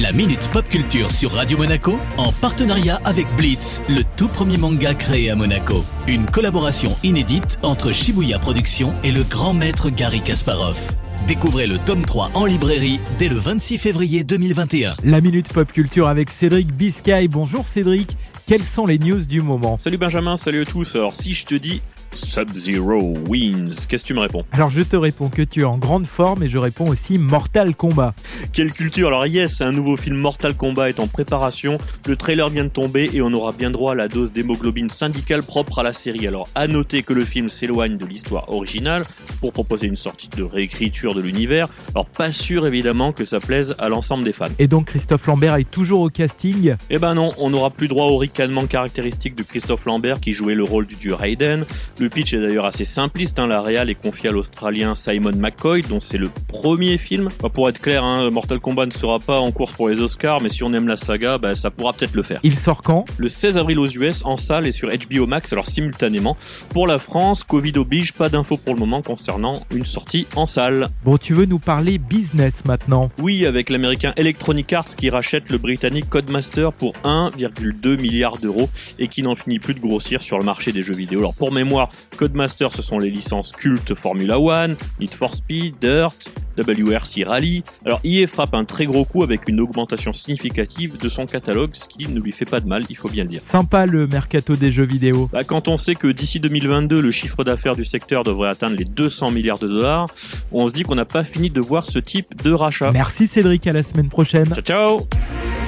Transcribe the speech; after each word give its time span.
La 0.00 0.10
Minute 0.10 0.48
Pop 0.50 0.66
Culture 0.66 1.10
sur 1.12 1.32
Radio 1.32 1.58
Monaco 1.58 1.98
en 2.16 2.32
partenariat 2.32 2.98
avec 3.04 3.26
Blitz, 3.36 3.82
le 3.90 4.02
tout 4.16 4.28
premier 4.28 4.56
manga 4.56 4.94
créé 4.94 5.28
à 5.28 5.36
Monaco. 5.36 5.84
Une 6.08 6.24
collaboration 6.24 6.96
inédite 7.02 7.58
entre 7.62 7.92
Shibuya 7.92 8.38
Productions 8.38 8.94
et 9.04 9.12
le 9.12 9.22
grand 9.22 9.52
maître 9.52 9.90
Gary 9.90 10.22
Kasparov. 10.22 10.92
Découvrez 11.26 11.66
le 11.66 11.76
tome 11.76 12.06
3 12.06 12.30
en 12.32 12.46
librairie 12.46 13.00
dès 13.18 13.28
le 13.28 13.36
26 13.36 13.76
février 13.76 14.24
2021. 14.24 14.94
La 15.04 15.20
Minute 15.20 15.52
Pop 15.52 15.70
Culture 15.70 16.08
avec 16.08 16.30
Cédric 16.30 16.72
Biscay. 16.72 17.28
Bonjour 17.28 17.68
Cédric, 17.68 18.16
quelles 18.46 18.64
sont 18.64 18.86
les 18.86 18.98
news 18.98 19.24
du 19.26 19.42
moment? 19.42 19.76
Salut 19.78 19.98
Benjamin, 19.98 20.38
salut 20.38 20.62
à 20.62 20.64
tous. 20.64 20.96
Alors 20.96 21.14
si 21.14 21.34
je 21.34 21.44
te 21.44 21.54
dis 21.54 21.82
Sub-Zero 22.12 23.14
wins. 23.28 23.86
Qu'est-ce 23.88 24.02
que 24.02 24.08
tu 24.08 24.14
me 24.14 24.20
réponds? 24.20 24.44
Alors 24.52 24.70
je 24.70 24.80
te 24.82 24.96
réponds 24.96 25.28
que 25.28 25.42
tu 25.42 25.60
es 25.60 25.64
en 25.64 25.78
grande 25.78 26.06
forme 26.06 26.42
et 26.42 26.48
je 26.48 26.58
réponds 26.58 26.88
aussi 26.88 27.18
Mortal 27.18 27.74
Kombat. 27.74 28.14
Quelle 28.52 28.72
culture 28.72 29.08
Alors 29.08 29.26
yes, 29.26 29.60
un 29.60 29.72
nouveau 29.72 29.96
film 29.96 30.16
Mortal 30.16 30.54
Kombat 30.54 30.90
est 30.90 31.00
en 31.00 31.06
préparation. 31.06 31.78
Le 32.06 32.16
trailer 32.16 32.48
vient 32.48 32.64
de 32.64 32.68
tomber 32.68 33.10
et 33.12 33.22
on 33.22 33.32
aura 33.32 33.52
bien 33.52 33.70
droit 33.70 33.92
à 33.92 33.94
la 33.94 34.08
dose 34.08 34.32
d'hémoglobine 34.32 34.90
syndicale 34.90 35.42
propre 35.42 35.78
à 35.78 35.82
la 35.82 35.92
série. 35.92 36.26
Alors 36.26 36.48
à 36.54 36.66
noter 36.66 37.02
que 37.02 37.12
le 37.12 37.24
film 37.24 37.48
s'éloigne 37.48 37.96
de 37.96 38.06
l'histoire 38.06 38.52
originale 38.52 39.02
pour 39.40 39.52
proposer 39.52 39.86
une 39.86 39.96
sortie 39.96 40.28
de 40.28 40.42
réécriture 40.42 41.14
de 41.14 41.20
l'univers. 41.20 41.68
Alors 41.94 42.06
pas 42.06 42.32
sûr 42.32 42.66
évidemment 42.66 43.12
que 43.12 43.24
ça 43.24 43.40
plaise 43.40 43.74
à 43.78 43.88
l'ensemble 43.88 44.24
des 44.24 44.32
fans. 44.32 44.44
Et 44.58 44.68
donc 44.68 44.86
Christophe 44.86 45.26
Lambert 45.26 45.56
est 45.56 45.70
toujours 45.70 46.00
au 46.00 46.10
casting? 46.10 46.74
Eh 46.90 46.98
ben 46.98 47.14
non, 47.14 47.30
on 47.38 47.50
n'aura 47.50 47.70
plus 47.70 47.88
droit 47.88 48.06
au 48.06 48.18
ricanement 48.18 48.66
caractéristique 48.66 49.34
de 49.34 49.42
Christophe 49.42 49.86
Lambert 49.86 50.20
qui 50.20 50.32
jouait 50.32 50.54
le 50.54 50.64
rôle 50.64 50.86
du 50.86 50.94
dieu 50.94 51.14
Raiden. 51.14 51.64
Le 52.02 52.08
pitch 52.08 52.34
est 52.34 52.40
d'ailleurs 52.40 52.66
assez 52.66 52.84
simpliste, 52.84 53.38
hein. 53.38 53.46
la 53.46 53.62
réal 53.62 53.88
est 53.88 53.94
confiée 53.94 54.30
à 54.30 54.32
l'Australien 54.32 54.96
Simon 54.96 55.30
McCoy, 55.36 55.82
dont 55.82 56.00
c'est 56.00 56.18
le 56.18 56.30
premier 56.48 56.98
film. 56.98 57.28
Bah, 57.40 57.48
pour 57.48 57.68
être 57.68 57.80
clair, 57.80 58.02
hein, 58.02 58.28
Mortal 58.28 58.58
Kombat 58.58 58.86
ne 58.86 58.90
sera 58.90 59.20
pas 59.20 59.38
en 59.38 59.52
course 59.52 59.70
pour 59.74 59.88
les 59.88 60.00
Oscars, 60.00 60.40
mais 60.40 60.48
si 60.48 60.64
on 60.64 60.72
aime 60.72 60.88
la 60.88 60.96
saga, 60.96 61.38
bah, 61.38 61.54
ça 61.54 61.70
pourra 61.70 61.92
peut-être 61.92 62.14
le 62.14 62.24
faire. 62.24 62.40
Il 62.42 62.58
sort 62.58 62.82
quand? 62.82 63.04
Le 63.18 63.28
16 63.28 63.56
avril 63.56 63.78
aux 63.78 63.86
US, 63.86 64.24
en 64.24 64.36
salle 64.36 64.66
et 64.66 64.72
sur 64.72 64.88
HBO 64.88 65.28
Max, 65.28 65.52
alors 65.52 65.68
simultanément. 65.68 66.36
Pour 66.70 66.88
la 66.88 66.98
France, 66.98 67.44
Covid 67.44 67.74
oblige, 67.76 68.14
pas 68.14 68.28
d'infos 68.28 68.56
pour 68.56 68.74
le 68.74 68.80
moment 68.80 69.00
concernant 69.00 69.54
une 69.72 69.84
sortie 69.84 70.26
en 70.34 70.44
salle. 70.44 70.88
Bon, 71.04 71.18
tu 71.18 71.34
veux 71.34 71.46
nous 71.46 71.60
parler 71.60 71.98
business 71.98 72.64
maintenant? 72.64 73.12
Oui, 73.20 73.46
avec 73.46 73.70
l'américain 73.70 74.12
Electronic 74.16 74.72
Arts 74.72 74.96
qui 74.96 75.08
rachète 75.08 75.50
le 75.50 75.58
britannique 75.58 76.08
Codemaster 76.08 76.72
pour 76.72 76.94
1,2 77.04 78.00
milliard 78.00 78.38
d'euros 78.38 78.68
et 78.98 79.06
qui 79.06 79.22
n'en 79.22 79.36
finit 79.36 79.60
plus 79.60 79.74
de 79.74 79.80
grossir 79.80 80.20
sur 80.20 80.40
le 80.40 80.44
marché 80.44 80.72
des 80.72 80.82
jeux 80.82 80.94
vidéo. 80.94 81.20
Alors 81.20 81.34
pour 81.34 81.52
mémoire, 81.52 81.91
Codemaster, 82.16 82.72
ce 82.72 82.82
sont 82.82 82.98
les 82.98 83.10
licences 83.10 83.52
cultes 83.52 83.94
Formula 83.94 84.38
One, 84.38 84.76
Need 85.00 85.10
for 85.10 85.34
Speed, 85.34 85.76
Dirt, 85.80 86.30
WRC 86.56 87.24
Rally. 87.24 87.62
Alors 87.84 88.00
EA 88.04 88.26
frappe 88.26 88.54
un 88.54 88.64
très 88.64 88.86
gros 88.86 89.04
coup 89.04 89.22
avec 89.22 89.48
une 89.48 89.60
augmentation 89.60 90.12
significative 90.12 90.96
de 90.98 91.08
son 91.08 91.26
catalogue, 91.26 91.70
ce 91.72 91.88
qui 91.88 92.08
ne 92.08 92.20
lui 92.20 92.32
fait 92.32 92.44
pas 92.44 92.60
de 92.60 92.68
mal, 92.68 92.82
il 92.88 92.96
faut 92.96 93.08
bien 93.08 93.24
le 93.24 93.30
dire. 93.30 93.40
Sympa 93.44 93.86
le 93.86 94.06
mercato 94.06 94.56
des 94.56 94.70
jeux 94.70 94.84
vidéo. 94.84 95.28
Bah, 95.32 95.44
quand 95.44 95.68
on 95.68 95.76
sait 95.76 95.94
que 95.94 96.08
d'ici 96.08 96.40
2022, 96.40 97.00
le 97.00 97.10
chiffre 97.10 97.44
d'affaires 97.44 97.76
du 97.76 97.84
secteur 97.84 98.22
devrait 98.22 98.50
atteindre 98.50 98.76
les 98.76 98.84
200 98.84 99.30
milliards 99.30 99.58
de 99.58 99.68
dollars, 99.68 100.06
on 100.52 100.68
se 100.68 100.72
dit 100.72 100.82
qu'on 100.82 100.94
n'a 100.94 101.04
pas 101.04 101.24
fini 101.24 101.50
de 101.50 101.60
voir 101.60 101.86
ce 101.86 101.98
type 101.98 102.42
de 102.42 102.52
rachat. 102.52 102.92
Merci 102.92 103.26
Cédric, 103.26 103.66
à 103.66 103.72
la 103.72 103.82
semaine 103.82 104.08
prochaine. 104.08 104.46
Ciao 104.46 104.62
ciao 104.62 105.51